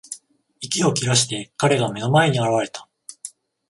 [0.61, 2.89] 息を切らして、彼が目の前に現れた。